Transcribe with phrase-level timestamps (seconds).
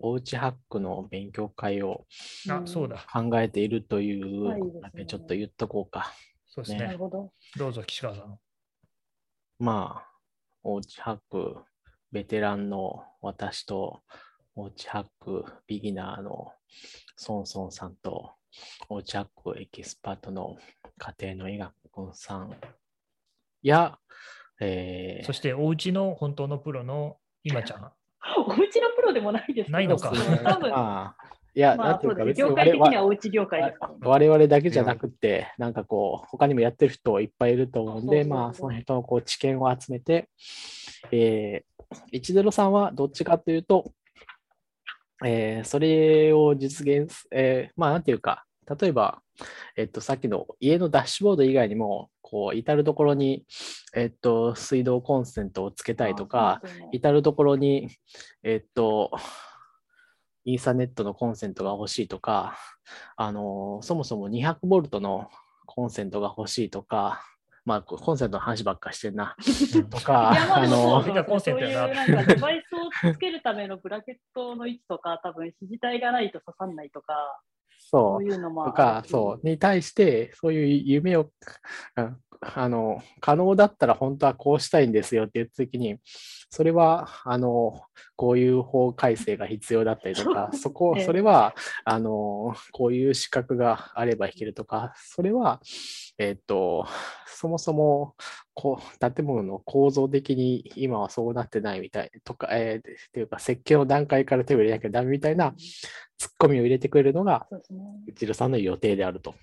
[0.00, 2.06] おうちハックの勉強会を
[2.48, 2.96] あ、そうだ。
[3.12, 6.12] 考えているというちょっと言っとこうか。
[6.46, 6.86] そうですねね。
[6.86, 7.32] なるほど。
[7.56, 8.38] どうぞ、岸川さん。
[9.58, 10.10] まあ、
[10.62, 11.56] おうちハック
[12.10, 14.00] ベテランの私と、
[14.56, 16.52] おうちハックビギナーの
[17.16, 18.32] ソンソンさんと、
[18.88, 20.56] おうちハックエキスパートの
[20.98, 22.56] 家庭の医学君さん
[23.62, 23.98] や、
[24.60, 27.92] えーそして、お家の本当のプロの今ちゃん。
[28.38, 29.72] おうちのプロでもないですけど。
[29.72, 30.10] ないのか。
[30.10, 33.96] 多分、 まあ、いや、まなんていうか別に我界的には々おうち業界ですね。
[34.02, 40.28] 我々だけじゃなくて、なんかこう、他にもやってる人いっぱいいると思うんで、まあ、その人のこう知見を集めて、
[41.10, 43.92] えー、10さんはどっちかというと、
[45.24, 48.44] えーそれを実現す、えーまあ、なんていうか、
[48.78, 49.22] 例えば、
[49.76, 53.44] えっと、さっきの家のダッシュボード以外にも、こう、至るところに、
[53.94, 56.62] えっと、水道コンセントをつけたいとか、
[56.92, 57.88] 至るところに、
[58.42, 59.10] えっと、
[60.44, 62.56] イーサネットのコンセントが欲しいとか、
[63.16, 65.28] あの、そもそも200ボルトの
[65.66, 67.22] コンセントが欲しいとか、
[67.64, 69.36] まあ、コンセントの話ばっかしてんな、
[69.90, 71.02] とか、いや、まあの
[71.88, 72.74] なんかデバイス
[73.08, 77.14] をつけるためのブラケットの位置とか、多分、肘体がないと刺さんないとか、
[77.90, 81.30] そそうういうのもとか、そう、に対して、そういう夢を、
[81.96, 85.98] うんあの、可能だったら本当はこうしたいんですよって言ったときに、
[86.48, 87.82] それは、あの、
[88.16, 95.60] こういう法改正が必要だったりとか、 そこ、ええそれは、あの、こういう資格があれば弾けるとか、それは、
[96.16, 96.86] えっと、
[97.26, 98.14] そもそも、
[98.54, 105.54] こう、建物の構造的に今はそうなってないみたいとか、えー、っていうか、設計の段階から手を入れなきゃダメみたいな
[106.20, 107.80] ツッコミを入れてくれるのが、そうですね。
[108.06, 109.34] 一郎さんの予定であると。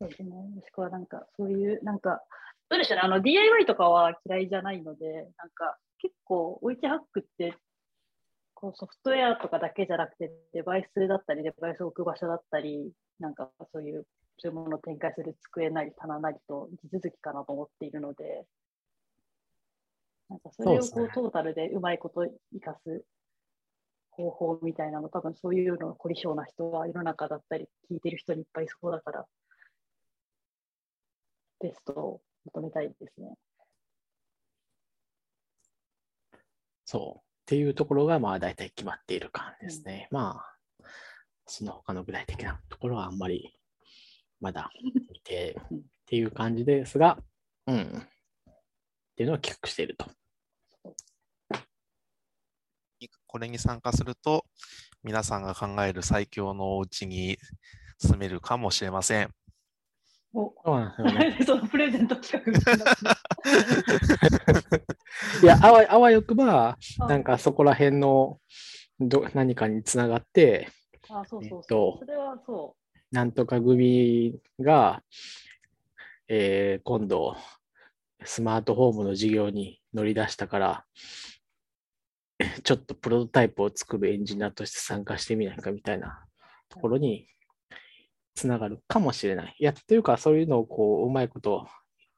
[0.00, 0.30] そうですね。
[0.30, 2.22] もしくはなんか、そういう、なんか、
[2.70, 3.02] どうでしょうね。
[3.04, 7.54] あの、DIY とかは嫌いじゃないので、なんか、結構、おうちハックって、
[8.54, 14.06] こうソフトウェアとかだけじゃなくて、デバイスだったり、デバイスを置く場所だったり、なんかそういう、
[14.38, 18.46] そういうものを展開する机なり棚なりと地続きかなと思っているので、
[20.30, 23.04] なんかそれをそうねこうトータルでうまいこと生かす
[24.16, 29.26] 方法みたいなの、多分そういうの凝り性な人は世の中だったり、聞いてる人にいっぱいいそうだから、
[31.60, 33.34] ベストを求めたいですね。
[36.84, 37.20] そう。
[37.20, 40.08] っていうところが、まあ、大体決まっている感じですね。
[40.10, 40.86] まあ、
[41.46, 43.58] その他の具体的なところはあんまり、
[44.40, 44.70] まだ
[45.08, 47.18] 未定うんっていう感じですが、
[47.66, 47.80] うん。
[47.80, 50.06] っていうのを企画していると。
[53.34, 54.44] これに参加すると、
[55.02, 57.36] 皆さんが考える最強のお家に
[57.98, 59.30] 住めるかもしれません。
[60.32, 61.36] おそうなんですよね。
[61.44, 62.52] そのプレゼント企画
[65.42, 68.38] いや、あわあわよくば、あなんかそこら辺の
[69.00, 70.68] ど何かにつながって、
[71.10, 72.04] あ、そうそうえっとそう。
[72.06, 72.76] それはそ
[73.10, 75.02] なんとか組が、
[76.28, 77.36] えー今度、
[78.22, 80.86] スマートフォームの事業に乗り出したから、
[82.64, 86.24] ちょっとプロトタイプを作るエンジニアとして参加してみないかみたいな
[86.68, 87.28] ところに
[88.34, 89.56] つながるかもしれない。
[89.58, 91.68] いや、というか、そういうのをこう、うまいこと、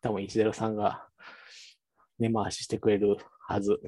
[0.00, 1.06] 多分10さんが
[2.18, 3.16] 根回ししてくれる
[3.46, 3.80] はず。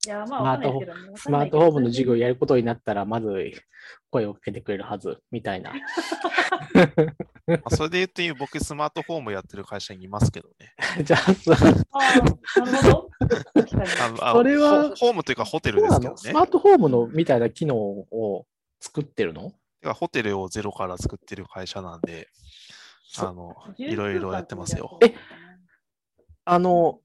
[0.00, 3.28] スマートフォームの授業をややることになったら、まず
[4.10, 5.72] 声をかけてくれるはず、みたいな。
[7.46, 10.74] まあそれで言うと、僕、スマートフォームやってる会社にいますけどね。
[11.04, 11.56] じゃあ、そう
[11.92, 11.98] あ
[12.56, 13.10] あ、なるほど。
[13.88, 16.10] それはホホームというかホテルですけどね。
[16.10, 16.16] の？
[16.16, 18.46] スマートフォームのみたいな機能を
[18.80, 19.52] 作ってるの？
[19.94, 22.28] ホテルをゼロから作ってる会社なんで、
[23.04, 24.98] そあの、いろいろやってますよ。
[25.02, 25.14] え
[26.44, 27.00] あの、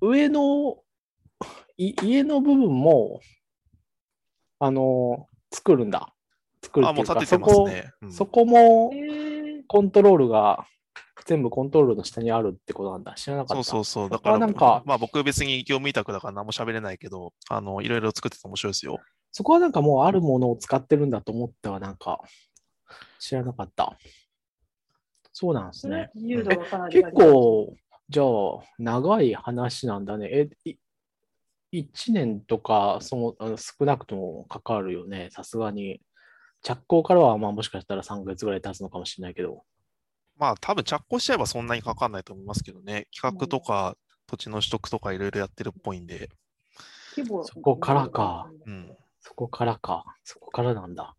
[0.00, 0.76] 上の、
[1.76, 3.20] い家の部分も、
[4.58, 6.14] あの、作るんだ。
[6.62, 7.90] 作るあ、っていううか、も立ててますね。
[8.02, 10.66] うんそこ、そこもえー、コントロールが
[11.26, 13.14] 全部コントロールの下にあるってことなんだ。
[13.14, 13.64] 知らなかった。
[13.64, 14.10] そうそうそう。
[14.10, 18.98] だから、はなんかまあ僕別に業務委託だから何も喋れないけど、あの、いろいろ作ってて面白いですよ。
[19.32, 22.20] そこはなんかもうあるものを使ってるんだと思ってはなんか
[23.18, 23.98] 知らなかった。
[25.32, 26.10] そうなんですね。
[26.90, 27.74] 結構、
[28.08, 28.26] じゃあ、
[28.78, 30.28] 長い話なんだね。
[30.30, 30.76] え、い
[31.72, 35.28] 1年とかそのあの少なくともかかるよね。
[35.30, 36.00] さすがに。
[36.62, 39.62] 着工からはまあもしかしたら3ヶ月ぐらい経つのかもしれないけど。
[40.38, 43.06] まあ多分着工しちゃえばそんなにかかんないと思いますけどね。
[43.14, 43.96] 企画とか
[44.26, 46.28] 土地の取得とかいろいろやってるっぽいんで。
[47.16, 48.50] 規模そこからか。
[48.66, 48.96] うん。
[49.20, 50.04] そこからか。
[50.24, 51.14] そこからなんだ。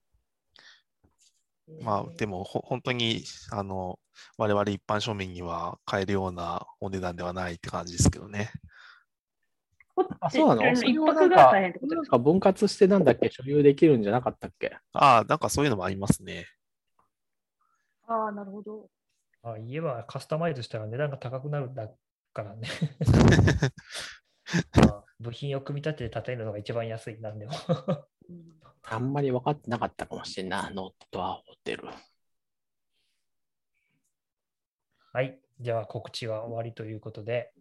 [1.81, 3.99] まあでもほ本当に、あの、
[4.37, 8.51] 我々一般庶民には買えるようなお値段ではないって感じですけどね。
[10.19, 10.75] あ、そうなの？
[10.75, 13.29] そ一泊が大か変ってことか分割してなんだっけ？
[13.31, 14.77] 所有できるんじゃなかったっけ？
[14.93, 16.45] ああ、なんかそういうのもありますね。
[18.07, 18.89] ああ、なるほど。
[19.53, 21.89] あ家はカスタマイズしたら値段が高くなるんだ
[22.33, 22.67] からね。
[24.75, 27.51] まあ部品を組み立てて建てるのが一番安いなんでも。
[28.29, 28.57] う ん
[28.89, 31.89] あんまり分かってなかったかもしれんな、ノットアホテル。
[35.11, 35.39] はい。
[35.59, 37.51] じゃあ告知は終わりということで、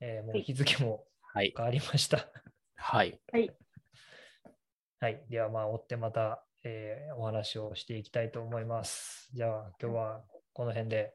[0.00, 1.52] えーもう日付もはい。
[1.56, 2.28] 変わりました。
[2.76, 3.20] はい。
[5.00, 5.24] はい。
[5.28, 9.28] では、まあ、追ってまた、えーお話をしていきたいと思います。
[9.32, 11.14] じゃあ、今日はこの辺で